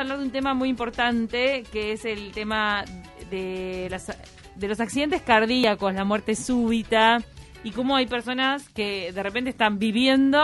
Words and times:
a 0.00 0.02
hablar 0.02 0.18
de 0.18 0.24
un 0.24 0.30
tema 0.30 0.54
muy 0.54 0.70
importante, 0.70 1.64
que 1.70 1.92
es 1.92 2.06
el 2.06 2.32
tema 2.32 2.84
de, 3.30 3.86
las, 3.90 4.16
de 4.56 4.68
los 4.68 4.80
accidentes 4.80 5.20
cardíacos, 5.20 5.94
la 5.94 6.04
muerte 6.04 6.34
súbita, 6.34 7.18
y 7.62 7.72
cómo 7.72 7.96
hay 7.96 8.06
personas 8.06 8.68
que 8.70 9.12
de 9.12 9.22
repente 9.22 9.50
están 9.50 9.78
viviendo 9.78 10.40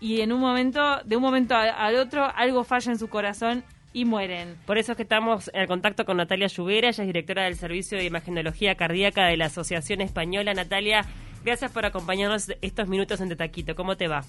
y 0.00 0.20
en 0.20 0.32
un 0.32 0.40
momento, 0.40 1.00
de 1.04 1.16
un 1.16 1.22
momento 1.22 1.54
al 1.54 1.94
otro, 1.96 2.26
algo 2.34 2.64
falla 2.64 2.90
en 2.90 2.98
su 2.98 3.08
corazón 3.08 3.62
y 3.92 4.04
mueren. 4.04 4.56
Por 4.66 4.78
eso 4.78 4.92
es 4.92 4.96
que 4.96 5.04
estamos 5.04 5.48
en 5.54 5.66
contacto 5.68 6.04
con 6.04 6.16
Natalia 6.16 6.48
Lluvera, 6.48 6.88
ella 6.88 7.04
es 7.04 7.06
directora 7.06 7.44
del 7.44 7.54
Servicio 7.54 7.96
de 7.96 8.04
Imagenología 8.04 8.74
Cardíaca 8.74 9.26
de 9.26 9.36
la 9.36 9.46
Asociación 9.46 10.00
Española. 10.00 10.52
Natalia, 10.52 11.06
gracias 11.46 11.70
por 11.70 11.86
acompañarnos 11.86 12.52
estos 12.60 12.88
minutos 12.88 13.20
en 13.20 13.34
Taquito. 13.36 13.76
¿Cómo 13.76 13.96
te 13.96 14.08
va? 14.08 14.24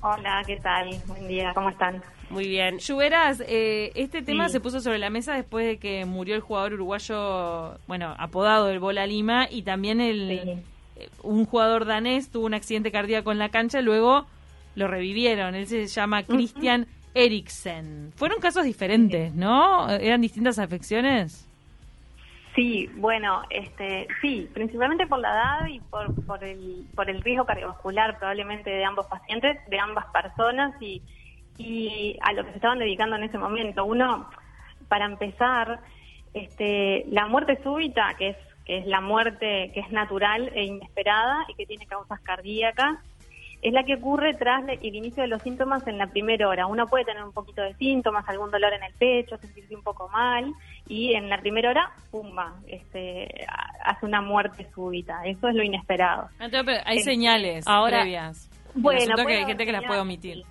Hola, 0.00 0.42
¿qué 0.46 0.56
tal? 0.56 0.88
Buen 1.06 1.28
día, 1.28 1.52
¿cómo 1.54 1.68
están? 1.68 2.02
Muy 2.30 2.48
bien. 2.48 2.78
Lluveras, 2.78 3.42
eh, 3.46 3.92
este 3.94 4.22
tema 4.22 4.48
se 4.48 4.58
puso 4.58 4.80
sobre 4.80 4.98
la 4.98 5.10
mesa 5.10 5.34
después 5.34 5.66
de 5.66 5.76
que 5.76 6.06
murió 6.06 6.34
el 6.34 6.40
jugador 6.40 6.72
uruguayo, 6.72 7.78
bueno, 7.86 8.16
apodado 8.18 8.70
el 8.70 8.80
Bola 8.80 9.06
Lima, 9.06 9.46
y 9.50 9.62
también 9.62 10.00
el 10.00 10.30
eh, 10.30 10.62
un 11.22 11.44
jugador 11.44 11.84
danés 11.84 12.30
tuvo 12.30 12.46
un 12.46 12.54
accidente 12.54 12.90
cardíaco 12.90 13.30
en 13.32 13.38
la 13.38 13.50
cancha, 13.50 13.82
luego 13.82 14.26
lo 14.74 14.88
revivieron. 14.88 15.54
Él 15.54 15.66
se 15.66 15.86
llama 15.86 16.22
Christian 16.22 16.86
Eriksen. 17.12 18.12
Fueron 18.16 18.40
casos 18.40 18.64
diferentes, 18.64 19.34
¿no? 19.34 19.90
¿Eran 19.90 20.22
distintas 20.22 20.58
afecciones? 20.58 21.51
Sí, 22.54 22.90
bueno, 22.96 23.42
este, 23.48 24.06
sí, 24.20 24.50
principalmente 24.52 25.06
por 25.06 25.18
la 25.20 25.30
edad 25.30 25.66
y 25.66 25.80
por, 25.80 26.14
por, 26.26 26.44
el, 26.44 26.86
por 26.94 27.08
el 27.08 27.22
riesgo 27.22 27.46
cardiovascular 27.46 28.18
probablemente 28.18 28.68
de 28.68 28.84
ambos 28.84 29.06
pacientes, 29.06 29.58
de 29.68 29.78
ambas 29.78 30.04
personas 30.12 30.74
y, 30.80 31.02
y 31.56 32.18
a 32.20 32.32
lo 32.34 32.44
que 32.44 32.50
se 32.50 32.56
estaban 32.56 32.78
dedicando 32.78 33.16
en 33.16 33.24
ese 33.24 33.38
momento. 33.38 33.86
Uno, 33.86 34.28
para 34.88 35.06
empezar, 35.06 35.80
este, 36.34 37.06
la 37.08 37.26
muerte 37.26 37.58
súbita, 37.62 38.14
que 38.18 38.30
es, 38.30 38.36
que 38.66 38.78
es 38.78 38.86
la 38.86 39.00
muerte 39.00 39.70
que 39.72 39.80
es 39.80 39.90
natural 39.90 40.50
e 40.54 40.64
inesperada 40.64 41.46
y 41.48 41.54
que 41.54 41.64
tiene 41.64 41.86
causas 41.86 42.20
cardíacas, 42.20 42.98
es 43.62 43.72
la 43.72 43.84
que 43.84 43.94
ocurre 43.94 44.34
tras 44.34 44.64
el 44.68 44.94
inicio 44.94 45.22
de 45.22 45.28
los 45.28 45.40
síntomas 45.40 45.86
en 45.86 45.96
la 45.96 46.08
primera 46.08 46.48
hora. 46.48 46.66
Uno 46.66 46.88
puede 46.88 47.04
tener 47.04 47.22
un 47.22 47.32
poquito 47.32 47.62
de 47.62 47.74
síntomas, 47.74 48.28
algún 48.28 48.50
dolor 48.50 48.72
en 48.74 48.82
el 48.82 48.92
pecho, 48.94 49.36
sentirse 49.38 49.76
un 49.76 49.84
poco 49.84 50.08
mal, 50.08 50.52
y 50.88 51.14
en 51.14 51.30
la 51.30 51.38
primera 51.38 51.70
hora, 51.70 51.92
pumba, 52.10 52.54
este, 52.66 53.46
hace 53.84 54.04
una 54.04 54.20
muerte 54.20 54.66
súbita. 54.74 55.24
Eso 55.24 55.48
es 55.48 55.54
lo 55.54 55.62
inesperado. 55.62 56.28
Entonces, 56.40 56.80
hay 56.84 56.98
señales 57.00 57.64
Ahora, 57.68 58.00
previas. 58.00 58.50
Bueno, 58.74 59.14
que 59.14 59.32
hay 59.32 59.44
gente 59.44 59.64
que 59.64 59.72
las 59.72 59.84
puede 59.84 60.00
omitir. 60.00 60.42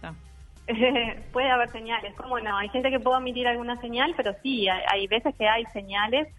puede 1.33 1.51
haber 1.51 1.69
señales, 1.69 2.15
¿cómo 2.15 2.39
no? 2.39 2.57
Hay 2.57 2.69
gente 2.69 2.89
que 2.89 2.99
puede 3.01 3.17
omitir 3.17 3.45
alguna 3.45 3.75
señal, 3.81 4.13
pero 4.15 4.31
sí, 4.41 4.69
hay, 4.69 5.07
veces 5.07 5.35
que 5.35 5.49
hay 5.49 5.65
señales. 5.73 6.29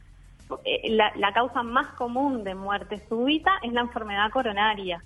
Eh, 0.65 0.91
la, 0.91 1.13
la 1.17 1.33
causa 1.33 1.63
más 1.63 1.89
común 1.95 2.45
de 2.45 2.55
muerte 2.55 2.97
súbita 3.09 3.53
es 3.63 3.73
la 3.73 3.83
enfermedad 3.83 4.31
coronaria 4.31 5.03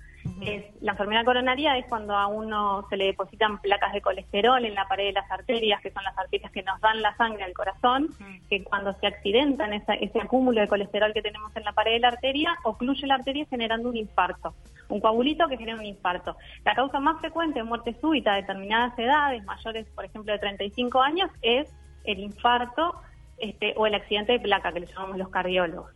la 0.81 0.91
enfermedad 0.91 1.25
coronaria 1.25 1.77
es 1.77 1.85
cuando 1.87 2.15
a 2.15 2.27
uno 2.27 2.85
se 2.89 2.97
le 2.97 3.05
depositan 3.05 3.59
placas 3.59 3.93
de 3.93 4.01
colesterol 4.01 4.63
en 4.63 4.75
la 4.75 4.87
pared 4.87 5.05
de 5.05 5.13
las 5.13 5.29
arterias, 5.29 5.81
que 5.81 5.91
son 5.91 6.03
las 6.03 6.17
arterias 6.17 6.51
que 6.51 6.63
nos 6.63 6.79
dan 6.81 7.01
la 7.01 7.15
sangre 7.17 7.43
al 7.43 7.53
corazón, 7.53 8.09
que 8.49 8.63
cuando 8.63 8.93
se 8.93 9.07
accidentan 9.07 9.73
ese 9.73 10.21
acúmulo 10.21 10.61
de 10.61 10.67
colesterol 10.67 11.13
que 11.13 11.21
tenemos 11.21 11.55
en 11.55 11.63
la 11.63 11.73
pared 11.73 11.93
de 11.93 11.99
la 11.99 12.09
arteria, 12.09 12.55
ocluye 12.63 13.07
la 13.07 13.15
arteria 13.15 13.45
generando 13.49 13.89
un 13.89 13.97
infarto, 13.97 14.53
un 14.89 14.99
coagulito 14.99 15.47
que 15.47 15.57
genera 15.57 15.77
un 15.77 15.85
infarto. 15.85 16.37
La 16.63 16.75
causa 16.75 16.99
más 16.99 17.19
frecuente 17.19 17.59
de 17.59 17.63
muerte 17.63 17.95
súbita 17.99 18.33
a 18.33 18.37
determinadas 18.37 18.97
edades, 18.97 19.43
mayores, 19.45 19.87
por 19.95 20.05
ejemplo, 20.05 20.31
de 20.31 20.39
35 20.39 21.01
años, 21.01 21.29
es 21.41 21.73
el 22.03 22.19
infarto 22.19 22.95
este, 23.37 23.73
o 23.77 23.85
el 23.85 23.95
accidente 23.95 24.33
de 24.33 24.39
placa, 24.39 24.71
que 24.71 24.79
le 24.79 24.87
llamamos 24.87 25.17
los 25.17 25.29
cardiólogos. 25.29 25.91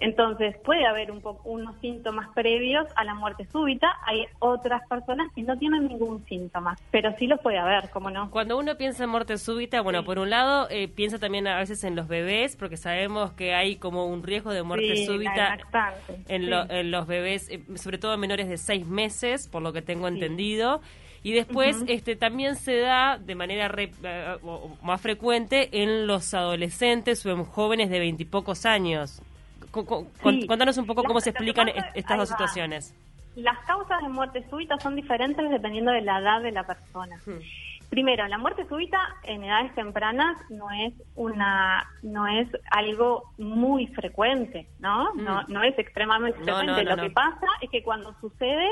Entonces, 0.00 0.56
puede 0.64 0.86
haber 0.86 1.10
un 1.10 1.20
poco, 1.20 1.48
unos 1.48 1.76
síntomas 1.80 2.28
previos 2.34 2.86
a 2.96 3.04
la 3.04 3.14
muerte 3.14 3.46
súbita. 3.52 3.88
Hay 4.06 4.26
otras 4.38 4.86
personas 4.88 5.30
que 5.34 5.42
no 5.42 5.56
tienen 5.58 5.88
ningún 5.88 6.24
síntoma, 6.26 6.76
pero 6.90 7.14
sí 7.18 7.26
los 7.26 7.38
puede 7.40 7.58
haber, 7.58 7.90
¿cómo 7.90 8.10
no? 8.10 8.30
Cuando 8.30 8.58
uno 8.58 8.76
piensa 8.76 9.04
en 9.04 9.10
muerte 9.10 9.36
súbita, 9.36 9.82
bueno, 9.82 10.02
por 10.02 10.18
un 10.18 10.30
lado, 10.30 10.68
eh, 10.70 10.88
piensa 10.88 11.18
también 11.18 11.46
a 11.46 11.58
veces 11.58 11.84
en 11.84 11.96
los 11.96 12.08
bebés, 12.08 12.56
porque 12.56 12.78
sabemos 12.78 13.32
que 13.32 13.54
hay 13.54 13.76
como 13.76 14.06
un 14.06 14.22
riesgo 14.22 14.52
de 14.52 14.62
muerte 14.62 15.04
súbita 15.04 15.58
en, 16.28 16.50
en, 16.50 16.90
los 16.90 17.06
bebés, 17.06 17.50
eh, 17.50 17.60
sobre 17.76 17.98
todo 17.98 18.16
menores 18.16 18.48
de 18.48 18.56
seis 18.56 18.86
meses, 18.86 19.48
por 19.48 19.60
lo 19.60 19.72
que 19.72 19.82
tengo 19.82 20.08
entendido. 20.08 20.80
Y 21.22 21.32
después 21.32 21.84
este 21.86 22.16
también 22.16 22.56
se 22.56 22.78
da 22.78 23.18
de 23.18 23.34
manera 23.34 23.70
eh, 23.76 24.38
más 24.82 25.00
frecuente 25.02 25.82
en 25.82 26.06
los 26.06 26.32
adolescentes 26.32 27.26
o 27.26 27.30
en 27.30 27.44
jóvenes 27.44 27.90
de 27.90 27.98
veintipocos 27.98 28.64
años 28.64 29.20
cuéntanos 29.70 30.78
un 30.78 30.86
poco 30.86 31.02
cómo 31.04 31.20
se 31.20 31.30
explican 31.30 31.68
estas 31.94 32.18
dos 32.18 32.28
situaciones. 32.28 32.94
Las 33.36 33.58
causas 33.60 34.02
de 34.02 34.08
muerte 34.08 34.44
súbita 34.50 34.78
son 34.78 34.96
diferentes 34.96 35.48
dependiendo 35.50 35.92
de 35.92 36.02
la 36.02 36.18
edad 36.18 36.42
de 36.42 36.52
la 36.52 36.64
persona. 36.64 37.16
Hmm. 37.24 37.38
Primero, 37.88 38.26
la 38.28 38.38
muerte 38.38 38.66
súbita 38.68 38.98
en 39.24 39.44
edades 39.44 39.74
tempranas 39.74 40.36
no 40.48 40.70
es 40.70 40.92
una 41.16 41.84
no 42.02 42.26
es 42.26 42.48
algo 42.70 43.32
muy 43.38 43.86
frecuente, 43.88 44.68
¿no? 44.78 45.12
Hmm. 45.14 45.24
No, 45.24 45.42
no 45.48 45.62
es 45.62 45.78
extremadamente 45.78 46.42
frecuente. 46.42 46.84
Lo 46.84 46.96
que 46.96 47.10
pasa 47.10 47.46
es 47.60 47.70
que 47.70 47.82
cuando 47.82 48.14
sucede 48.20 48.68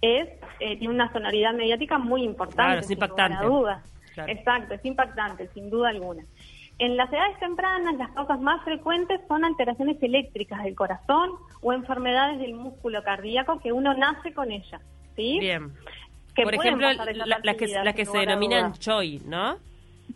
es 0.00 0.28
eh, 0.58 0.76
tiene 0.78 0.94
una 0.94 1.12
sonoridad 1.12 1.54
mediática 1.54 1.98
muy 1.98 2.24
importante. 2.24 2.62
Claro, 2.62 2.80
es 2.80 2.90
impactante. 2.90 3.44
Duda. 3.44 3.82
Exacto, 4.26 4.74
es 4.74 4.84
impactante, 4.84 5.48
sin 5.54 5.70
duda 5.70 5.88
alguna. 5.90 6.24
En 6.78 6.96
las 6.96 7.12
edades 7.12 7.38
tempranas, 7.38 7.94
las 7.96 8.10
causas 8.10 8.40
más 8.40 8.62
frecuentes 8.64 9.20
son 9.28 9.44
alteraciones 9.44 10.02
eléctricas 10.02 10.64
del 10.64 10.74
corazón 10.74 11.30
o 11.60 11.72
enfermedades 11.72 12.40
del 12.40 12.54
músculo 12.54 13.02
cardíaco 13.02 13.60
que 13.60 13.72
uno 13.72 13.94
nace 13.94 14.32
con 14.32 14.50
ellas. 14.50 14.80
¿sí? 15.14 15.38
Bien. 15.38 15.72
Por 16.34 16.54
ejemplo, 16.54 16.86
las 16.92 17.56
que, 17.56 17.94
que 17.94 18.06
se 18.06 18.18
denominan 18.18 18.72
CHOI, 18.72 19.22
¿no? 19.26 19.56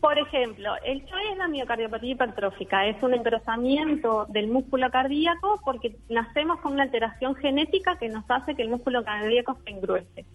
Por 0.00 0.19
ejemplo, 0.19 0.72
el 0.84 1.05
CHOI 1.06 1.28
es 1.33 1.39
la 1.39 1.49
miocardiopatía 1.49 2.12
hipertrófica, 2.12 2.87
es 2.87 3.03
un 3.03 3.15
engrosamiento 3.15 4.27
del 4.28 4.49
músculo 4.49 4.91
cardíaco 4.91 5.61
porque 5.65 5.97
nacemos 6.09 6.61
con 6.61 6.72
una 6.72 6.83
alteración 6.83 7.34
genética 7.37 7.97
que 7.99 8.09
nos 8.09 8.25
hace 8.28 8.55
que 8.55 8.62
el 8.62 8.69
músculo 8.69 9.05
cardíaco 9.05 9.56
se 9.65 9.71
engruese. 9.71 10.27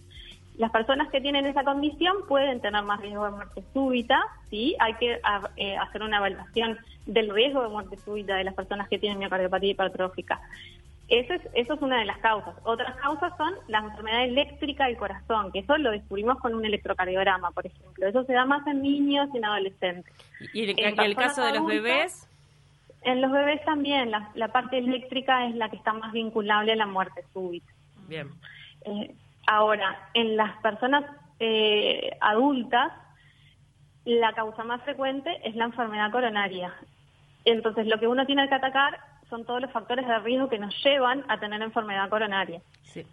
Las 0.58 0.70
personas 0.70 1.10
que 1.10 1.20
tienen 1.20 1.46
esa 1.46 1.64
condición 1.64 2.16
pueden 2.28 2.60
tener 2.60 2.82
más 2.82 3.00
riesgo 3.00 3.24
de 3.24 3.30
muerte 3.30 3.62
súbita, 3.72 4.20
sí, 4.50 4.76
hay 4.78 4.94
que 4.94 5.20
eh, 5.56 5.76
hacer 5.76 6.02
una 6.02 6.18
evaluación 6.18 6.78
del 7.06 7.30
riesgo 7.30 7.62
de 7.62 7.68
muerte 7.68 7.96
súbita 8.04 8.36
de 8.36 8.44
las 8.44 8.54
personas 8.54 8.88
que 8.88 8.98
tienen 8.98 9.18
miocardiopatía 9.18 9.70
hipertrófica. 9.70 10.40
Eso 11.08 11.34
es, 11.34 11.42
eso 11.54 11.74
es 11.74 11.82
una 11.82 11.98
de 11.98 12.06
las 12.06 12.18
causas. 12.18 12.54
Otras 12.64 12.96
causas 12.96 13.36
son 13.36 13.52
la 13.68 13.80
enfermedad 13.80 14.24
eléctrica 14.24 14.86
del 14.86 14.96
corazón, 14.96 15.52
que 15.52 15.58
eso 15.58 15.76
lo 15.76 15.90
descubrimos 15.90 16.38
con 16.38 16.54
un 16.54 16.64
electrocardiograma, 16.64 17.50
por 17.50 17.66
ejemplo. 17.66 18.06
Eso 18.06 18.24
se 18.24 18.32
da 18.32 18.44
más 18.44 18.66
en 18.66 18.82
niños 18.82 19.28
y 19.34 19.38
en 19.38 19.44
adolescentes. 19.44 20.12
¿Y 20.54 20.70
en, 20.70 21.00
el 21.00 21.14
caso 21.14 21.44
de 21.44 21.54
los 21.54 21.66
bebés? 21.66 22.28
En 23.02 23.20
los 23.20 23.32
bebés 23.32 23.64
también, 23.64 24.10
la, 24.10 24.30
la, 24.34 24.48
parte 24.48 24.78
eléctrica 24.78 25.46
es 25.48 25.54
la 25.56 25.68
que 25.68 25.76
está 25.76 25.92
más 25.92 26.12
vinculable 26.12 26.72
a 26.72 26.76
la 26.76 26.86
muerte 26.86 27.24
súbita. 27.32 27.70
Bien. 28.08 28.30
Eh, 28.84 29.14
Ahora, 29.46 30.08
en 30.14 30.36
las 30.36 30.56
personas 30.58 31.04
eh, 31.38 32.10
adultas, 32.20 32.92
la 34.04 34.32
causa 34.32 34.64
más 34.64 34.82
frecuente 34.82 35.30
es 35.44 35.54
la 35.54 35.64
enfermedad 35.64 36.10
coronaria. 36.10 36.74
Entonces, 37.44 37.86
lo 37.86 37.98
que 37.98 38.06
uno 38.06 38.26
tiene 38.26 38.48
que 38.48 38.54
atacar 38.54 38.98
son 39.28 39.44
todos 39.44 39.62
los 39.62 39.72
factores 39.72 40.06
de 40.06 40.18
riesgo 40.18 40.48
que 40.48 40.58
nos 40.58 40.74
llevan 40.84 41.24
a 41.28 41.40
tener 41.40 41.62
enfermedad 41.62 42.08
coronaria. 42.08 42.60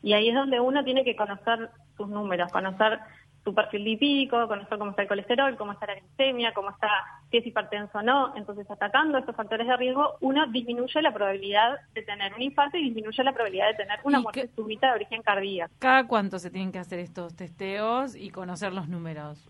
Y 0.04 0.14
ahí 0.14 0.30
es 0.30 0.36
donde 0.36 0.60
uno 0.60 0.84
tiene 0.84 1.04
que 1.04 1.16
conocer 1.16 1.70
sus 1.96 2.10
números, 2.10 2.52
conocer 2.52 3.00
su 3.44 3.54
perfil 3.54 3.84
lipídico, 3.84 4.48
conocer 4.48 4.78
cómo 4.78 4.92
está 4.92 5.04
el 5.04 5.08
colesterol, 5.08 5.58
cómo 5.58 5.72
está 5.74 5.88
la 5.88 5.96
glicemia, 5.96 6.54
cómo 6.54 6.72
está, 6.72 6.90
si 7.32 7.38
es 7.38 7.48
hipertenso 7.48 7.98
o 7.98 8.02
no. 8.02 8.36
Entonces, 8.36 8.70
atacando 8.70 9.18
estos 9.18 9.36
factores 9.36 9.68
de 9.68 9.78
riesgo, 9.78 10.16
uno 10.22 10.48
disminuye 10.48 11.02
la 11.02 11.14
probabilidad 11.14 11.78
de 11.94 12.02
tener 12.04 12.34
un 12.34 12.42
infarto 12.42 12.78
y 12.78 12.84
disminuye 12.84 13.24
la 13.24 13.34
probabilidad 13.34 13.68
de 13.68 13.76
tener 13.76 14.00
una 14.04 14.20
muerte 14.20 14.50
súbita 14.56 14.88
de 14.88 14.94
origen 14.94 15.22
cardíaco. 15.22 15.74
¿Cada 15.80 16.08
cuánto 16.08 16.40
se 16.40 16.50
tienen 16.50 16.72
que 16.72 16.80
hacer 16.80 17.00
estos 17.00 17.36
testeos 17.36 18.16
y 18.16 18.30
conocer 18.30 18.74
los 18.74 18.88
números? 18.88 19.48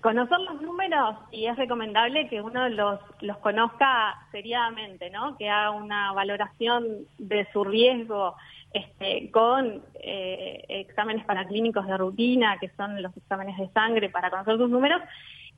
Conocer 0.00 0.38
los 0.40 0.60
números 0.62 1.16
y 1.32 1.46
es 1.46 1.56
recomendable 1.56 2.28
que 2.28 2.40
uno 2.40 2.68
los, 2.68 3.00
los 3.20 3.38
conozca 3.38 4.14
seriadamente, 4.30 5.10
¿no? 5.10 5.36
Que 5.36 5.48
haga 5.48 5.70
una 5.70 6.12
valoración 6.12 7.06
de 7.18 7.46
su 7.52 7.64
riesgo 7.64 8.36
este, 8.72 9.30
con 9.30 9.82
eh, 9.94 10.64
exámenes 10.68 11.24
paraclínicos 11.24 11.86
de 11.86 11.96
rutina, 11.96 12.58
que 12.58 12.68
son 12.76 13.00
los 13.02 13.16
exámenes 13.16 13.56
de 13.56 13.68
sangre 13.70 14.10
para 14.10 14.30
conocer 14.30 14.58
sus 14.58 14.68
números, 14.68 15.00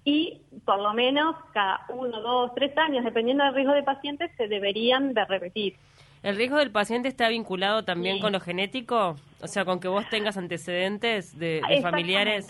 y 0.05 0.41
por 0.64 0.81
lo 0.81 0.94
menos 0.94 1.34
cada 1.52 1.84
uno, 1.88 2.20
dos, 2.20 2.55
tres 2.55 2.76
años, 2.79 3.05
dependiendo 3.05 3.44
del 3.44 3.55
riesgo 3.55 3.75
de 3.75 3.82
pacientes, 3.82 4.31
se 4.37 4.46
deberían 4.46 5.14
de 5.14 5.25
repetir. 5.25 5.75
¿El 6.23 6.37
riesgo 6.37 6.56
del 6.56 6.70
paciente 6.70 7.08
está 7.08 7.29
vinculado 7.29 7.84
también 7.84 8.20
con 8.20 8.32
lo 8.32 8.41
genético? 8.41 9.17
O 9.41 9.46
sea, 9.46 9.64
con 9.64 9.81
que 9.81 9.88
vos 9.88 10.08
tengas 10.08 10.37
antecedentes 10.37 11.38
de, 11.38 11.61
familiares. 11.82 12.49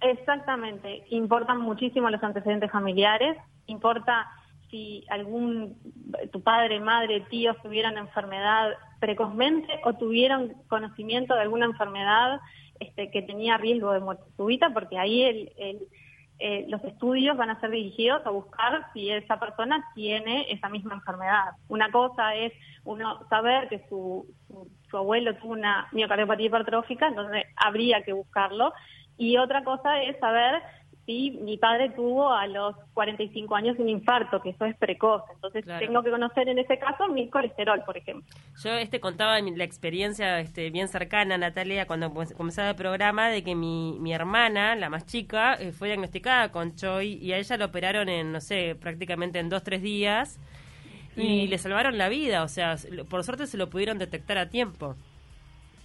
Exactamente, 0.00 1.04
importan 1.10 1.60
muchísimo 1.60 2.08
los 2.08 2.22
antecedentes 2.22 2.70
familiares, 2.70 3.36
importa 3.66 4.28
si 4.70 5.04
algún, 5.08 5.76
tu 6.30 6.42
padre, 6.42 6.78
madre, 6.78 7.26
tíos 7.30 7.56
tuvieran 7.62 7.96
enfermedad 7.96 8.72
precozmente 9.00 9.80
o 9.84 9.94
tuvieron 9.94 10.54
conocimiento 10.68 11.34
de 11.34 11.40
alguna 11.40 11.66
enfermedad 11.66 12.40
este, 12.78 13.10
que 13.10 13.22
tenía 13.22 13.56
riesgo 13.56 13.92
de 13.92 14.00
muerte 14.00 14.24
súbita, 14.36 14.70
porque 14.70 14.98
ahí 14.98 15.22
el, 15.22 15.80
eh, 16.40 16.66
los 16.68 16.82
estudios 16.84 17.36
van 17.36 17.50
a 17.50 17.60
ser 17.60 17.70
dirigidos 17.70 18.24
a 18.24 18.30
buscar 18.30 18.86
si 18.92 19.10
esa 19.10 19.40
persona 19.40 19.84
tiene 19.94 20.46
esa 20.50 20.68
misma 20.68 20.94
enfermedad. 20.94 21.52
Una 21.68 21.90
cosa 21.90 22.34
es 22.34 22.52
uno 22.84 23.26
saber 23.28 23.68
que 23.68 23.84
su, 23.88 24.26
su 24.88 24.96
abuelo 24.96 25.34
tuvo 25.36 25.52
una 25.52 25.88
miocardiopatía 25.92 26.46
hipertrófica, 26.46 27.08
entonces 27.08 27.44
habría 27.56 28.02
que 28.02 28.12
buscarlo. 28.12 28.72
Y 29.16 29.36
otra 29.36 29.64
cosa 29.64 30.00
es 30.02 30.16
saber 30.20 30.62
sí, 31.08 31.30
mi 31.40 31.56
padre 31.56 31.88
tuvo 31.96 32.30
a 32.30 32.46
los 32.46 32.76
45 32.92 33.56
años 33.56 33.78
un 33.78 33.88
infarto, 33.88 34.42
que 34.42 34.50
eso 34.50 34.66
es 34.66 34.76
precoz. 34.76 35.22
Entonces 35.32 35.64
tengo 35.78 36.02
que 36.02 36.10
conocer 36.10 36.50
en 36.50 36.58
ese 36.58 36.78
caso 36.78 37.08
mi 37.08 37.30
colesterol, 37.30 37.82
por 37.86 37.96
ejemplo. 37.96 38.26
Yo 38.62 38.72
este 38.72 39.00
contaba 39.00 39.40
la 39.40 39.64
experiencia 39.64 40.38
este, 40.38 40.68
bien 40.68 40.86
cercana, 40.86 41.38
Natalia, 41.38 41.86
cuando 41.86 42.12
comenzaba 42.12 42.68
el 42.68 42.76
programa, 42.76 43.30
de 43.30 43.42
que 43.42 43.54
mi, 43.54 43.96
mi 43.98 44.12
hermana, 44.12 44.76
la 44.76 44.90
más 44.90 45.06
chica, 45.06 45.54
eh, 45.54 45.72
fue 45.72 45.88
diagnosticada 45.88 46.52
con 46.52 46.74
CHOI 46.76 47.14
y 47.14 47.32
a 47.32 47.38
ella 47.38 47.56
la 47.56 47.64
operaron 47.64 48.10
en, 48.10 48.30
no 48.30 48.42
sé, 48.42 48.76
prácticamente 48.78 49.38
en 49.38 49.48
dos, 49.48 49.62
tres 49.62 49.80
días 49.80 50.38
y 51.16 51.46
le 51.48 51.56
salvaron 51.56 51.96
la 51.96 52.10
vida. 52.10 52.42
O 52.42 52.48
sea, 52.48 52.76
por 53.08 53.24
suerte 53.24 53.46
se 53.46 53.56
lo 53.56 53.70
pudieron 53.70 53.96
detectar 53.96 54.36
a 54.36 54.50
tiempo. 54.50 54.94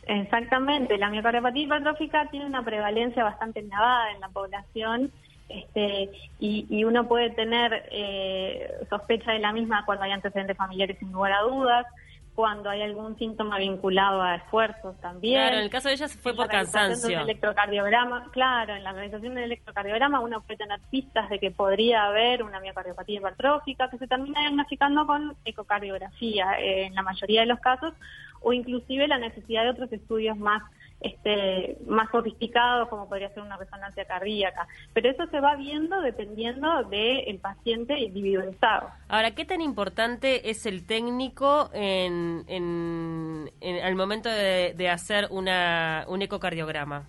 Exactamente, 0.06 0.98
la 0.98 1.10
miocardiopatía 1.10 1.64
hipertrófica 1.64 2.30
tiene 2.30 2.46
una 2.46 2.64
prevalencia 2.64 3.24
bastante 3.24 3.62
elevada 3.62 4.12
en 4.12 4.20
la 4.20 4.30
población 4.30 5.12
este, 5.48 6.10
y, 6.40 6.84
uno 6.84 7.08
puede 7.08 7.30
tener 7.30 7.86
eh, 7.92 8.70
sospecha 8.90 9.32
de 9.32 9.40
la 9.40 9.54
misma 9.54 9.86
cuando 9.86 10.04
hay 10.04 10.12
antecedentes 10.12 10.58
familiares 10.58 10.98
sin 11.00 11.12
lugar 11.12 11.34
a 11.34 11.42
dudas, 11.42 11.86
cuando 12.36 12.70
hay 12.70 12.82
algún 12.82 13.18
síntoma 13.18 13.60
vinculado 13.60 14.22
a 14.22 14.36
esfuerzos 14.36 15.00
también. 15.02 15.40
Claro, 15.42 15.58
en 15.58 15.64
el 15.64 15.70
caso 15.70 15.88
de 15.88 15.96
ella 15.96 16.08
fue 16.08 16.36
por 16.36 16.48
cansancio. 16.48 17.20
electrocardiograma, 17.20 18.32
claro, 18.32 18.76
en 18.76 18.84
la 18.84 18.92
realización 18.92 19.36
del 19.36 19.46
electrocardiograma 19.46 20.20
uno 20.20 20.42
puede 20.42 20.58
tener 20.58 20.80
pistas 20.90 21.30
de 21.30 21.40
que 21.40 21.52
podría 21.52 22.06
haber 22.06 22.42
una 22.42 22.60
miocardiopatía 22.60 23.20
hipertrófica 23.20 23.90
que 23.90 23.98
se 24.00 24.08
termina 24.08 24.42
diagnosticando 24.42 25.06
con 25.06 25.36
ecocardiografía 25.46 26.60
eh, 26.60 26.86
en 26.86 26.96
la 26.96 27.04
mayoría 27.04 27.42
de 27.42 27.48
los 27.48 27.60
casos 27.60 27.94
o 28.42 28.52
inclusive 28.52 29.08
la 29.08 29.20
necesidad 29.20 29.64
de 29.64 29.70
otros 29.70 29.92
estudios 29.94 30.38
más 30.38 30.64
este, 31.04 31.78
más 31.86 32.10
sofisticados, 32.10 32.90
como 32.90 33.08
podría 33.08 33.30
ser 33.30 33.44
una 33.44 33.58
resonancia 33.58 34.06
cardíaca. 34.06 34.68
Pero 34.94 35.10
eso 35.10 35.28
se 35.28 35.40
va 35.40 35.56
viendo 35.56 36.02
dependiendo 36.02 36.84
del 36.86 37.38
paciente 37.40 38.00
individualizado. 38.00 38.90
Ahora, 39.10 39.32
¿qué 39.32 39.46
tan 39.46 39.62
importante 39.62 40.50
es 40.50 40.66
el 40.66 40.86
técnico 40.86 41.70
en, 41.74 42.44
en, 42.48 43.50
al 43.84 43.96
momento 43.96 44.30
de, 44.30 44.90
hacer 44.90 45.28
una, 45.30 46.06
un 46.08 46.22
ecocardiograma? 46.22 47.04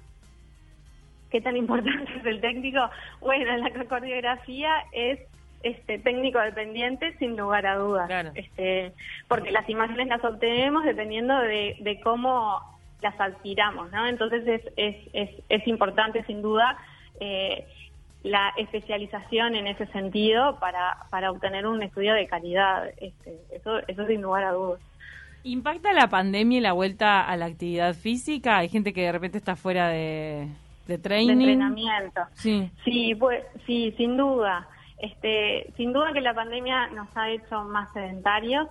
¿Qué 1.31 1.41
tan 1.41 1.57
importante 1.57 2.13
es 2.19 2.27
el 2.27 2.41
técnico? 2.41 2.81
Bueno, 3.21 3.57
la 3.57 3.69
ecocardiografía 3.69 4.71
es 4.93 5.19
este, 5.65 5.99
técnico 5.99 6.39
dependiente 6.39 7.17
sin 7.19 7.37
lugar 7.37 7.67
a 7.67 7.77
dudas. 7.77 8.11
Este, 8.35 8.93
porque 9.29 9.51
las 9.51 9.69
imágenes 9.69 10.09
las 10.09 10.23
obtenemos 10.23 10.85
dependiendo 10.85 11.37
de, 11.39 12.01
cómo 12.05 12.61
las 13.05 13.21
aspiramos, 13.21 13.93
¿no? 13.93 14.07
Entonces 14.07 14.47
es, 14.47 14.63
es, 14.77 14.97
es, 15.13 15.31
es 15.49 15.69
importante 15.69 16.25
sin 16.25 16.43
duda 16.43 16.77
eh, 17.21 17.67
la 18.23 18.53
especialización 18.57 19.55
en 19.55 19.67
ese 19.67 19.87
sentido 19.89 20.59
para, 20.59 20.97
para 21.11 21.31
obtener 21.31 21.67
un 21.67 21.83
estudio 21.83 22.15
de 22.15 22.27
calidad. 22.27 22.89
Este, 22.97 23.39
eso, 23.53 23.79
eso 23.87 24.07
sin 24.07 24.23
lugar 24.23 24.45
a 24.45 24.53
dudas. 24.53 24.81
¿Impacta 25.43 25.93
la 25.93 26.09
pandemia 26.09 26.59
y 26.59 26.63
la 26.63 26.73
vuelta 26.73 27.21
a 27.21 27.37
la 27.37 27.45
actividad 27.45 27.95
física? 27.95 28.57
Hay 28.57 28.71
gente 28.71 28.95
que 28.95 29.03
de 29.03 29.13
repente 29.13 29.37
está 29.37 29.55
fuera 29.55 29.89
de, 29.89 30.49
de 30.87 30.97
training. 30.97 31.37
De 31.37 31.53
entrenamiento. 31.53 32.23
Sí. 32.33 32.71
Sí, 32.83 33.15
pues, 33.15 33.45
sí, 33.67 33.93
sin 33.99 34.17
duda. 34.17 34.67
Este, 34.99 35.71
sin 35.77 35.93
duda 35.93 36.15
que 36.15 36.23
la 36.23 36.33
pandemia 36.33 36.87
nos 36.89 37.15
ha 37.15 37.29
hecho 37.29 37.65
más 37.65 37.93
sedentarios. 37.93 38.69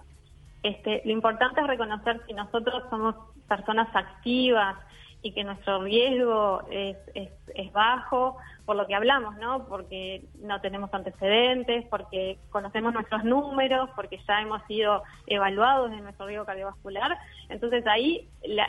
Este, 0.63 1.03
lo 1.05 1.11
importante 1.11 1.61
es 1.61 1.67
reconocer 1.67 2.19
si 2.25 2.33
nosotros 2.33 2.81
somos 2.89 3.15
personas 3.47 3.93
activas 3.95 4.77
y 5.23 5.31
que 5.31 5.43
nuestro 5.45 5.81
riesgo 5.81 6.63
es, 6.69 6.97
es, 7.15 7.71
bajo, 7.71 8.37
por 8.65 8.75
lo 8.75 8.85
que 8.85 8.93
hablamos, 8.93 9.37
¿no? 9.37 9.65
Porque 9.67 10.25
no 10.41 10.59
tenemos 10.59 10.93
antecedentes, 10.93 11.85
porque 11.89 12.37
conocemos 12.49 12.93
nuestros 12.93 13.23
números, 13.23 13.89
porque 13.95 14.19
ya 14.27 14.41
hemos 14.41 14.61
sido 14.63 15.01
evaluados 15.25 15.93
en 15.93 16.03
nuestro 16.03 16.27
riesgo 16.27 16.45
cardiovascular. 16.45 17.17
Entonces 17.47 17.87
ahí 17.87 18.27
el, 18.41 18.59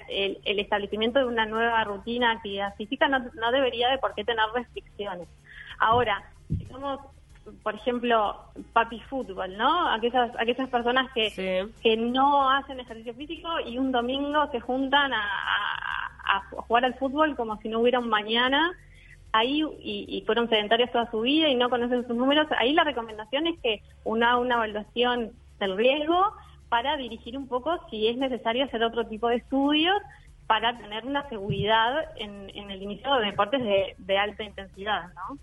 el, 0.45 0.59
establecimiento 0.61 1.19
de 1.19 1.25
una 1.25 1.45
nueva 1.45 1.83
rutina 1.83 2.29
de 2.29 2.37
actividad 2.37 2.75
física 2.77 3.09
no, 3.09 3.19
no 3.35 3.51
debería 3.51 3.91
de 3.91 3.99
por 3.99 4.15
qué 4.15 4.25
tener 4.25 4.45
restricciones. 4.55 5.29
Ahora, 5.81 6.23
si 6.49 6.65
somos 6.67 7.01
por 7.63 7.75
ejemplo, 7.75 8.37
papi 8.73 9.01
fútbol, 9.01 9.57
¿no? 9.57 9.89
Aquellas, 9.91 10.31
aquellas 10.39 10.69
personas 10.69 11.11
que, 11.13 11.69
que 11.83 11.97
no 11.97 12.51
hacen 12.51 12.81
ejercicio 12.81 13.15
físico 13.15 13.49
y 13.67 13.79
un 13.79 13.93
domingo 13.93 14.51
se 14.51 14.61
juntan 14.61 15.13
a, 15.13 15.25
a, 16.27 16.41
jugar 16.51 16.85
al 16.85 16.95
fútbol 16.95 17.37
como 17.37 17.57
si 17.59 17.69
no 17.69 17.81
hubiera 17.81 17.99
un 17.99 18.09
mañana 18.09 18.73
ahí 19.33 19.63
y, 19.81 20.23
fueron 20.27 20.49
sedentarios 20.49 20.93
toda 20.93 21.11
su 21.11 21.21
vida 21.21 21.49
y 21.49 21.57
no 21.57 21.69
conocen 21.69 22.07
sus 22.07 22.17
números, 22.17 22.47
ahí 22.59 22.73
la 22.73 22.85
recomendación 22.85 23.47
es 23.49 23.59
que 23.61 23.83
una 24.05 24.39
una 24.39 24.55
evaluación 24.55 25.33
del 25.59 25.77
riesgo 25.77 26.35
para 26.69 26.97
dirigir 26.97 27.37
un 27.37 27.49
poco 27.49 27.79
si 27.91 28.09
es 28.09 28.17
necesario 28.17 28.65
hacer 28.65 28.83
otro 28.85 29.07
tipo 29.07 29.29
de 29.29 29.37
estudios 29.37 29.97
para 30.47 30.77
tener 30.79 31.05
una 31.05 31.29
seguridad 31.29 32.05
en, 32.17 32.51
en 32.55 32.71
el 32.71 32.83
inicio 32.83 33.13
de 33.17 33.27
deportes 33.27 33.63
de, 33.63 33.95
de 33.99 34.19
alta 34.19 34.45
intensidad, 34.45 35.09
¿no? 35.15 35.39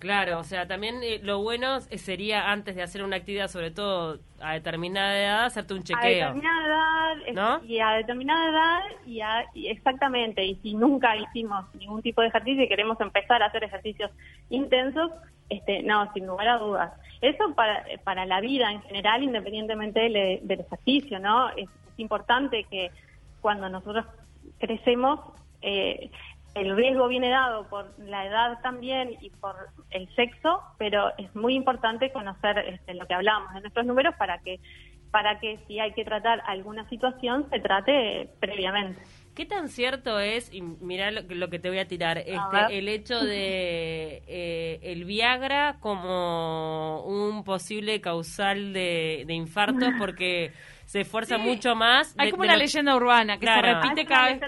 Claro, 0.00 0.38
o 0.38 0.44
sea, 0.44 0.66
también 0.66 1.02
eh, 1.02 1.20
lo 1.22 1.42
bueno 1.42 1.78
sería 1.82 2.50
antes 2.50 2.74
de 2.74 2.82
hacer 2.82 3.04
una 3.04 3.16
actividad, 3.16 3.48
sobre 3.48 3.70
todo 3.70 4.18
a 4.40 4.54
determinada 4.54 5.14
edad, 5.16 5.44
hacerte 5.44 5.74
un 5.74 5.82
chequeo. 5.82 6.00
A 6.00 6.32
determinada 6.32 7.12
edad, 7.26 7.62
y 7.62 7.80
a 7.80 7.90
determinada 7.90 8.50
edad, 8.50 9.44
y, 9.54 9.66
exactamente, 9.66 10.42
y 10.42 10.54
si 10.56 10.72
nunca 10.72 11.14
hicimos 11.16 11.66
ningún 11.74 12.00
tipo 12.00 12.22
de 12.22 12.28
ejercicio 12.28 12.64
y 12.64 12.68
queremos 12.68 12.98
empezar 12.98 13.42
a 13.42 13.46
hacer 13.46 13.62
ejercicios 13.62 14.10
intensos, 14.48 15.12
este, 15.50 15.82
no, 15.82 16.10
sin 16.14 16.26
lugar 16.26 16.48
a 16.48 16.56
dudas. 16.56 16.92
Eso 17.20 17.54
para, 17.54 17.84
para 18.02 18.24
la 18.24 18.40
vida 18.40 18.72
en 18.72 18.80
general, 18.82 19.22
independientemente 19.22 20.00
del, 20.00 20.40
del 20.48 20.60
ejercicio, 20.60 21.18
¿no? 21.18 21.50
Es, 21.50 21.68
es 21.92 21.98
importante 21.98 22.64
que 22.70 22.90
cuando 23.42 23.68
nosotros 23.68 24.06
crecemos, 24.58 25.20
eh, 25.60 26.10
el 26.54 26.76
riesgo 26.76 27.08
viene 27.08 27.28
dado 27.28 27.68
por 27.68 27.96
la 27.98 28.26
edad 28.26 28.60
también 28.62 29.16
y 29.20 29.30
por 29.30 29.54
el 29.90 30.12
sexo, 30.14 30.62
pero 30.78 31.12
es 31.18 31.34
muy 31.34 31.54
importante 31.54 32.10
conocer 32.12 32.58
este, 32.58 32.94
lo 32.94 33.06
que 33.06 33.14
hablamos 33.14 33.54
de 33.54 33.60
nuestros 33.60 33.86
números 33.86 34.14
para 34.18 34.38
que 34.38 34.60
para 35.10 35.40
que 35.40 35.58
si 35.66 35.80
hay 35.80 35.92
que 35.92 36.04
tratar 36.04 36.40
alguna 36.46 36.88
situación 36.88 37.48
se 37.50 37.58
trate 37.58 38.30
previamente. 38.38 39.00
¿Qué 39.34 39.44
tan 39.46 39.68
cierto 39.68 40.20
es, 40.20 40.52
y 40.52 40.60
mira 40.60 41.10
lo, 41.10 41.50
que 41.50 41.58
te 41.58 41.68
voy 41.68 41.78
a 41.78 41.88
tirar, 41.88 42.18
este, 42.18 42.78
el 42.78 42.88
hecho 42.88 43.20
de 43.20 44.22
eh, 44.26 44.80
el 44.82 45.04
Viagra 45.04 45.78
como 45.80 47.02
un 47.04 47.42
posible 47.44 48.00
causal 48.00 48.72
de, 48.72 49.24
de 49.26 49.34
infartos? 49.34 49.90
Porque 49.98 50.52
se 50.90 51.02
esfuerza 51.02 51.38
mucho 51.38 51.76
más. 51.76 52.16
Hay 52.18 52.32
como 52.32 52.42
una 52.42 52.56
leyenda 52.56 52.96
urbana 52.96 53.38
que 53.38 53.46
se 53.46 53.62
repite 53.62 54.04
cada 54.06 54.26
vez. 54.26 54.40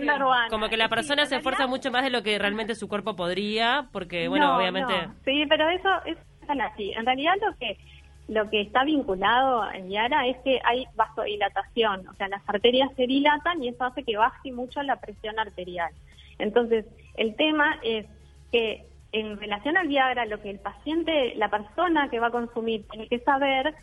como 0.50 0.68
que 0.68 0.76
la 0.76 0.88
persona 0.88 1.24
se 1.24 1.36
esfuerza 1.36 1.68
mucho 1.68 1.92
más 1.92 2.02
de 2.02 2.10
lo 2.10 2.24
que 2.24 2.36
realmente 2.36 2.74
su 2.74 2.88
cuerpo 2.88 3.14
podría, 3.14 3.86
porque, 3.92 4.26
bueno, 4.26 4.56
obviamente. 4.56 4.92
Sí, 5.24 5.44
pero 5.48 5.68
eso 5.68 5.88
es 6.04 6.18
así. 6.48 6.90
En 6.96 7.06
realidad, 7.06 7.34
lo 7.40 7.56
que 7.58 7.78
lo 8.26 8.50
que 8.50 8.62
está 8.62 8.82
vinculado 8.82 9.70
en 9.72 9.88
Yara 9.88 10.26
es 10.26 10.36
que 10.38 10.58
hay 10.64 10.84
vasodilatación, 10.96 12.08
o 12.08 12.14
sea, 12.14 12.26
las 12.26 12.42
arterias 12.48 12.90
se 12.96 13.06
dilatan 13.06 13.62
y 13.62 13.68
eso 13.68 13.84
hace 13.84 14.02
que 14.02 14.16
baje 14.16 14.50
mucho 14.50 14.82
la 14.82 14.96
presión 14.96 15.38
arterial. 15.38 15.92
Entonces, 16.38 16.86
el 17.16 17.36
tema 17.36 17.78
es 17.84 18.06
que 18.50 18.84
en 19.12 19.38
relación 19.38 19.76
al 19.76 19.86
Viagra, 19.86 20.26
lo 20.26 20.42
que 20.42 20.50
el 20.50 20.58
paciente, 20.58 21.34
la 21.36 21.50
persona 21.50 22.08
que 22.10 22.18
va 22.18 22.28
a 22.28 22.32
consumir, 22.32 22.84
tiene 22.88 23.06
que 23.06 23.20
saber 23.20 23.74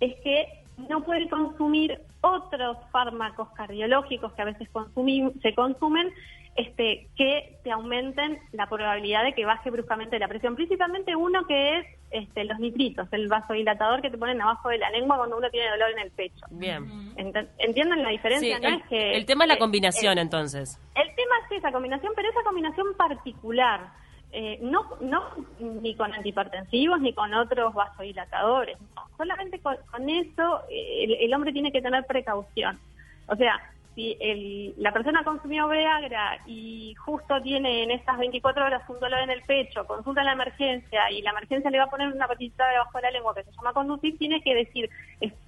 es 0.00 0.14
que 0.24 0.46
no 0.88 1.02
puede 1.04 1.28
consumir 1.28 2.00
otros 2.20 2.76
fármacos 2.90 3.48
cardiológicos 3.50 4.32
que 4.32 4.42
a 4.42 4.46
veces 4.46 4.68
se 5.42 5.54
consumen 5.54 6.12
este, 6.58 7.06
que 7.16 7.56
te 7.62 7.70
aumenten 7.70 8.40
la 8.50 8.68
probabilidad 8.68 9.22
de 9.22 9.32
que 9.32 9.44
baje 9.44 9.70
bruscamente 9.70 10.18
la 10.18 10.26
presión. 10.26 10.56
Principalmente 10.56 11.14
uno 11.14 11.46
que 11.46 11.78
es 11.78 11.86
este, 12.10 12.44
los 12.44 12.58
nitritos, 12.58 13.06
el 13.12 13.28
vasodilatador 13.28 14.02
que 14.02 14.10
te 14.10 14.18
ponen 14.18 14.42
abajo 14.42 14.68
de 14.68 14.78
la 14.78 14.90
lengua 14.90 15.18
cuando 15.18 15.36
uno 15.38 15.48
tiene 15.50 15.70
dolor 15.70 15.90
en 15.92 15.98
el 16.00 16.10
pecho. 16.10 16.46
Bien. 16.50 17.12
¿Entienden 17.58 18.02
la 18.02 18.08
diferencia? 18.08 18.56
el, 18.56 18.82
el, 18.90 19.26
tema 19.26 19.44
es 19.44 19.48
la 19.48 19.58
combinación 19.58 20.18
entonces. 20.18 20.80
El 20.96 21.14
tema 21.14 21.34
es 21.44 21.58
esa 21.58 21.70
combinación, 21.70 22.12
pero 22.16 22.28
esa 22.28 22.42
combinación 22.42 22.86
particular 22.96 23.92
eh, 24.30 24.58
no, 24.60 24.84
no 25.00 25.22
ni 25.58 25.94
con 25.94 26.12
antihipertensivos 26.12 27.00
ni 27.00 27.12
con 27.14 27.32
otros 27.32 27.72
vasodilatadores. 27.74 28.76
Solamente 29.16 29.58
con, 29.60 29.76
eso 30.08 30.62
el, 30.70 31.32
hombre 31.34 31.52
tiene 31.52 31.72
que 31.72 31.80
tener 31.80 32.04
precaución. 32.04 32.78
O 33.26 33.36
sea, 33.36 33.58
si 33.94 34.16
el, 34.20 34.74
la 34.76 34.92
persona 34.92 35.24
consumió 35.24 35.68
Viagra 35.68 36.38
y 36.46 36.94
justo 36.94 37.40
tiene 37.42 37.82
en 37.82 37.90
estas 37.90 38.18
24 38.18 38.66
horas 38.66 38.88
un 38.88 39.00
dolor 39.00 39.20
en 39.20 39.30
el 39.30 39.42
pecho, 39.42 39.86
consulta 39.86 40.22
la 40.22 40.32
emergencia 40.32 41.10
y 41.10 41.22
la 41.22 41.30
emergencia 41.30 41.70
le 41.70 41.78
va 41.78 41.84
a 41.84 41.90
poner 41.90 42.12
una 42.12 42.28
patita 42.28 42.68
debajo 42.68 42.98
de 42.98 43.02
la 43.02 43.10
lengua 43.10 43.34
que 43.34 43.44
se 43.44 43.52
llama 43.52 43.72
conducir, 43.72 44.18
tiene 44.18 44.42
que 44.42 44.54
decir, 44.54 44.90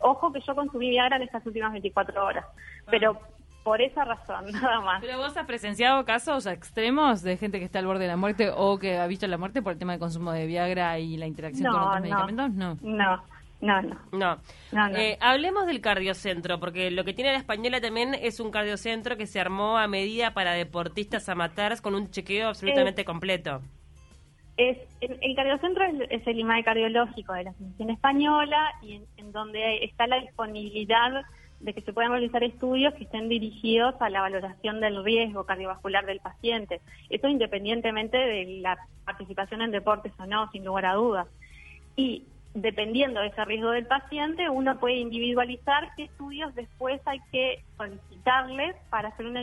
ojo 0.01 0.33
que 0.33 0.41
yo 0.41 0.55
consumí 0.55 0.91
Viagra 0.91 1.17
en 1.17 1.23
estas 1.23 1.47
últimas 1.47 1.73
24 1.73 2.25
horas. 2.25 2.47
Pero 2.91 3.21
por 3.63 3.81
esa 3.81 4.05
razón, 4.05 4.47
nada 4.53 4.81
más. 4.81 5.01
¿Pero 5.01 5.19
vos 5.19 5.37
has 5.37 5.47
presenciado 5.47 6.05
casos 6.05 6.47
extremos 6.47 7.23
de 7.23 7.37
gente 7.37 7.59
que 7.59 7.65
está 7.65 7.79
al 7.79 7.87
borde 7.87 8.03
de 8.03 8.09
la 8.09 8.17
muerte 8.17 8.51
o 8.55 8.79
que 8.79 8.99
ha 8.99 9.07
visto 9.07 9.27
la 9.27 9.39
muerte 9.39 9.63
por 9.63 9.73
el 9.73 9.79
tema 9.79 9.93
de 9.93 9.99
consumo 9.99 10.33
de 10.33 10.47
Viagra 10.47 10.99
y 10.99 11.17
la 11.17 11.27
interacción 11.27 11.73
con 11.73 11.83
otros 11.83 12.01
medicamentos? 12.01 12.51
No. 12.53 12.77
No. 12.83 13.23
No, 13.61 13.83
no. 13.83 14.39
No. 14.73 14.97
Eh, 14.97 15.19
hablemos 15.21 15.67
del 15.67 15.83
cardiocentro, 15.83 16.59
porque 16.59 16.91
lo 16.91 17.05
que 17.05 17.13
tiene 17.13 17.33
la 17.33 17.37
española 17.37 17.79
también 17.79 18.15
es 18.15 18.41
un 18.41 18.51
cardiocentro 18.51 19.19
que 19.19 19.27
se 19.27 19.39
armó 19.39 19.77
a 19.77 19.87
medida 19.87 20.33
para 20.33 20.53
deportistas 20.53 21.29
amateurs 21.29 21.83
con 21.83 21.95
un 21.95 22.11
chequeo 22.11 22.49
absolutamente 22.49 23.05
completo. 23.05 23.61
Es, 24.57 24.79
el, 25.03 25.37
cardiocentro 25.37 25.85
es, 26.09 26.27
el 26.27 26.39
IMAE 26.39 26.65
cardiológico 26.65 27.35
de 27.35 27.45
la 27.45 27.51
Asociación 27.51 27.91
Española 27.91 28.73
y 28.83 29.03
en 29.19 29.33
donde 29.33 29.85
está 29.85 30.07
la 30.07 30.21
disponibilidad 30.21 31.23
de 31.61 31.75
que 31.75 31.83
se 31.83 31.93
puedan 31.93 32.11
realizar 32.11 32.43
estudios 32.43 32.95
que 32.95 33.05
estén 33.05 33.29
dirigidos 33.29 33.95
a 34.01 34.09
la 34.09 34.23
valoración 34.23 34.81
del 34.81 35.05
riesgo 35.05 35.45
cardiovascular 35.45 36.07
del 36.07 36.21
paciente. 36.21 36.81
Eso 37.11 37.29
independientemente 37.29 38.17
de 38.17 38.61
la 38.61 38.79
participación 39.05 39.63
en 39.63 39.71
deportes 39.71 40.13
o 40.19 40.27
no, 40.27 40.51
sin 40.51 40.65
lugar 40.65 40.87
a 40.87 40.95
dudas. 40.95 41.29
Y 41.97 42.25
dependiendo 42.55 43.21
de 43.21 43.29
ese 43.29 43.45
riesgo 43.45 43.71
del 43.71 43.87
paciente, 43.87 44.49
uno 44.49 44.79
puede 44.79 44.97
individualizar 44.97 45.89
qué 45.97 46.05
estudios 46.05 46.55
después 46.55 47.01
hay 47.07 47.21
que 47.31 47.63
solicitarles 47.77 48.77
para 48.91 49.09
hacer 49.09 49.27
una, 49.27 49.43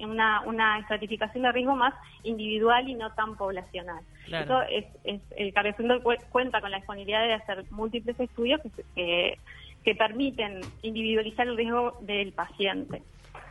una, 0.00 0.40
una 0.42 0.78
estratificación 0.80 1.44
de 1.44 1.52
riesgo 1.52 1.76
más 1.76 1.94
individual 2.24 2.88
y 2.88 2.94
no 2.94 3.12
tan 3.12 3.36
poblacional. 3.36 4.02
Eso 4.26 4.62
es, 4.62 4.84
es, 5.04 5.20
el 5.36 5.52
cardiocentro 5.52 6.02
cuenta 6.30 6.60
con 6.60 6.70
la 6.70 6.78
disponibilidad 6.78 7.22
de 7.22 7.34
hacer 7.34 7.64
múltiples 7.70 8.18
estudios 8.18 8.60
que, 8.62 8.84
que 8.94 9.38
que 9.84 9.94
permiten 9.94 10.60
individualizar 10.82 11.46
el 11.46 11.56
riesgo 11.56 11.98
del 12.02 12.32
paciente. 12.32 13.02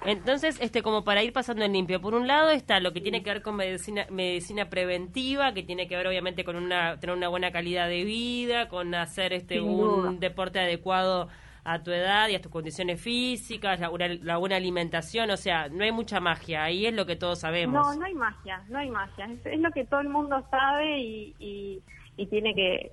Entonces, 0.06 0.58
este, 0.62 0.82
como 0.82 1.04
para 1.04 1.24
ir 1.24 1.34
pasando 1.34 1.66
en 1.66 1.74
limpio, 1.74 2.00
por 2.00 2.14
un 2.14 2.28
lado 2.28 2.50
está 2.52 2.80
lo 2.80 2.94
que 2.94 3.02
tiene 3.02 3.22
que 3.22 3.32
ver 3.32 3.42
con 3.42 3.56
medicina, 3.56 4.06
medicina 4.10 4.70
preventiva, 4.70 5.54
que 5.54 5.64
tiene 5.64 5.88
que 5.88 5.98
ver 5.98 6.08
obviamente 6.08 6.44
con 6.44 6.56
una, 6.56 7.00
tener 7.00 7.16
una 7.16 7.28
buena 7.28 7.52
calidad 7.52 7.88
de 7.90 8.06
vida, 8.06 8.70
con 8.70 8.96
hacer 8.96 9.34
este 9.34 9.60
un 9.60 10.20
deporte 10.20 10.60
adecuado 10.60 11.28
a 11.66 11.84
tu 11.84 11.92
edad 11.92 12.30
y 12.30 12.36
a 12.36 12.42
tus 12.42 12.52
condiciones 12.52 13.02
físicas, 13.02 13.80
la, 13.80 13.92
la, 14.24 14.38
buena 14.38 14.56
alimentación, 14.56 15.30
o 15.30 15.38
sea, 15.38 15.68
no 15.68 15.84
hay 15.84 15.92
mucha 15.92 16.20
magia, 16.20 16.64
ahí 16.64 16.86
es 16.86 16.94
lo 16.94 17.06
que 17.06 17.18
todos 17.18 17.40
sabemos. 17.40 17.86
No, 17.86 18.00
no 18.00 18.06
hay 18.06 18.16
magia, 18.16 18.64
no 18.70 18.80
hay 18.80 18.90
magia, 18.90 19.30
es, 19.44 19.60
lo 19.60 19.70
que 19.72 19.84
todo 19.86 20.00
el 20.00 20.10
mundo 20.10 20.44
sabe 20.50 21.00
y 21.00 21.36
y 21.40 21.82
tiene 22.28 22.54
que, 22.54 22.92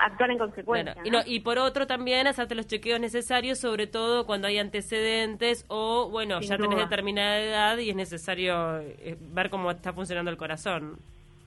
actuar 0.00 0.30
en 0.30 0.38
consecuencia. 0.38 0.96
y, 1.26 1.40
por 1.40 1.58
otro 1.58 1.86
también 1.86 2.26
hacerte 2.26 2.54
los 2.54 2.66
chequeos 2.66 3.00
necesarios, 3.00 3.58
sobre 3.58 3.86
todo 3.86 4.26
cuando 4.26 4.48
hay 4.48 4.58
antecedentes 4.58 5.64
o, 5.68 6.08
bueno, 6.10 6.40
ya 6.40 6.56
tenés 6.56 6.78
determinada 6.78 7.38
edad 7.38 7.78
y 7.78 7.90
es 7.90 7.96
necesario 7.96 8.80
eh, 8.80 9.16
ver 9.20 9.50
cómo 9.50 9.70
está 9.70 9.92
funcionando 9.92 10.30
el 10.30 10.36
corazón. 10.36 10.98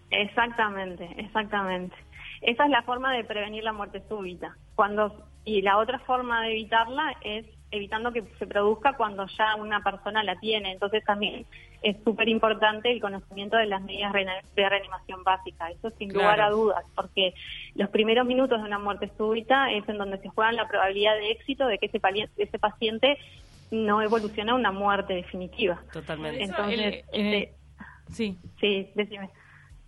Exactamente, 0.10 1.10
exactamente. 1.18 1.96
Esa 2.42 2.66
es 2.66 2.70
la 2.70 2.84
forma 2.84 3.14
de 3.14 3.24
prevenir 3.24 3.64
la 3.64 3.74
muerte 3.74 4.02
súbita. 4.08 4.56
Cuando 4.76 5.28
y 5.48 5.62
la 5.62 5.78
otra 5.78 6.00
forma 6.00 6.42
de 6.42 6.52
evitarla 6.52 7.14
es 7.22 7.46
evitando 7.72 8.12
que 8.12 8.24
se 8.40 8.48
produzca 8.48 8.94
cuando 8.94 9.26
ya 9.38 9.56
una 9.56 9.82
persona 9.82 10.24
la 10.24 10.40
tiene. 10.40 10.72
Entonces 10.72 11.04
también 11.04 11.46
es 11.82 11.98
súper 12.04 12.30
importante 12.30 12.92
el 12.92 13.02
conocimiento 13.02 13.58
de 13.58 13.68
las 13.68 13.82
medidas 13.82 14.14
de 14.14 14.70
reanimación 14.70 15.24
básica. 15.24 15.70
Eso 15.72 15.90
sin 15.98 16.14
lugar 16.14 16.42
a 16.42 16.50
dudas, 16.50 16.86
porque 16.96 17.34
los 17.76 17.90
primeros 17.90 18.26
minutos 18.26 18.60
de 18.60 18.68
una 18.68 18.80
muerte 18.80 19.12
súbita 19.18 19.72
es 19.72 19.88
en 19.90 19.98
donde 19.98 20.18
se 20.20 20.30
juega 20.30 20.52
la 20.52 20.68
probabilidad 20.68 21.16
de 21.16 21.32
éxito 21.32 21.68
de 21.68 21.78
que 21.78 21.88
ese, 21.88 22.00
ese 22.38 22.60
paciente 22.60 23.18
no 23.72 24.02
evolucione 24.02 24.52
a 24.52 24.56
una 24.56 24.72
muerte 24.72 25.14
definitiva. 25.14 25.82
Totalmente. 25.92 26.44
Entonces, 26.44 27.06
este, 27.12 27.54
sí. 28.10 28.38
Sí, 28.60 28.90
decime. 28.96 29.30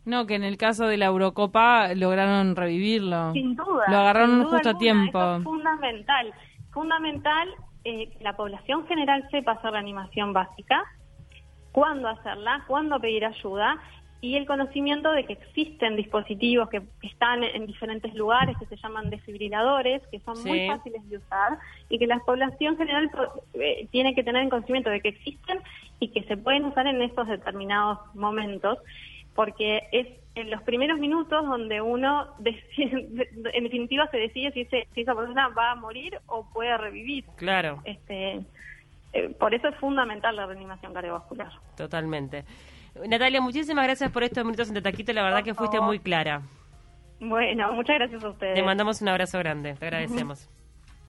No, 0.05 0.25
que 0.25 0.36
en 0.36 0.43
el 0.43 0.57
caso 0.57 0.88
de 0.88 0.98
la 0.98 1.05
Eurocopa 1.05 1.93
lograron 1.93 2.55
revivirlo. 2.55 3.31
Sin 3.33 3.55
duda. 3.55 3.86
Lo 3.88 3.98
agarraron 3.98 4.43
justo 4.45 4.69
a 4.69 4.77
tiempo. 4.77 5.38
es 5.38 5.43
fundamental. 5.43 6.33
Fundamental 6.71 7.50
eh, 7.83 8.09
que 8.09 8.24
la 8.24 8.36
población 8.36 8.88
general 8.88 9.27
sepa 9.31 9.53
hacer 9.53 9.71
reanimación 9.71 10.33
básica, 10.33 10.83
cuándo 11.71 12.07
hacerla, 12.07 12.63
cuándo 12.67 13.00
pedir 13.00 13.25
ayuda 13.25 13.79
y 14.21 14.36
el 14.36 14.45
conocimiento 14.45 15.12
de 15.12 15.24
que 15.24 15.33
existen 15.33 15.95
dispositivos 15.95 16.69
que 16.69 16.81
están 17.03 17.43
en 17.43 17.65
diferentes 17.65 18.13
lugares 18.15 18.57
que 18.57 18.65
se 18.65 18.75
llaman 18.75 19.09
desfibriladores, 19.09 20.05
que 20.07 20.19
son 20.19 20.38
muy 20.43 20.67
fáciles 20.67 21.07
de 21.09 21.17
usar 21.17 21.57
y 21.88 21.98
que 22.00 22.07
la 22.07 22.19
población 22.19 22.75
general 22.75 23.09
eh, 23.53 23.88
tiene 23.91 24.13
que 24.13 24.24
tener 24.24 24.43
en 24.43 24.50
conocimiento 24.50 24.89
de 24.89 25.00
que 25.00 25.09
existen 25.09 25.59
y 26.01 26.09
que 26.09 26.24
se 26.24 26.36
pueden 26.36 26.65
usar 26.65 26.86
en 26.88 27.01
estos 27.01 27.27
determinados 27.27 28.00
momentos, 28.13 28.77
porque 29.39 29.88
es 29.93 30.05
en 30.36 30.50
los 30.51 30.62
primeros 30.63 31.00
minutos 31.00 31.46
donde 31.46 31.79
uno, 31.79 32.27
en 32.77 33.63
definitiva, 33.63 34.05
se 34.12 34.17
decide 34.17 34.51
si, 34.51 34.65
si 34.65 35.00
esa 35.00 35.15
persona 35.15 35.48
va 35.48 35.72
a 35.72 35.75
morir 35.75 36.19
o 36.25 36.51
puede 36.51 36.77
revivir. 36.77 37.24
Claro. 37.38 37.79
Este, 37.86 38.41
eh, 39.13 39.29
por 39.39 39.53
eso 39.53 39.69
es 39.69 39.77
fundamental 39.77 40.36
la 40.36 40.46
reanimación 40.46 40.93
cardiovascular. 40.93 41.53
Totalmente. 41.77 42.43
Natalia, 43.08 43.39
muchísimas 43.39 43.86
gracias 43.86 44.12
por 44.12 44.24
estos 44.24 44.43
minutos 44.43 44.67
en 44.67 44.74
Tetaquito. 44.74 45.13
La 45.13 45.24
verdad 45.24 45.41
que 45.41 45.53
fuiste 45.53 45.79
muy 45.79 46.00
clara. 46.00 46.41
Bueno, 47.22 47.72
muchas 47.72 47.96
gracias 47.96 48.22
a 48.22 48.27
ustedes. 48.27 48.55
Te 48.55 48.63
mandamos 48.63 49.01
un 49.01 49.08
abrazo 49.08 49.39
grande. 49.39 49.75
Te 49.75 49.86
agradecemos. 49.86 50.50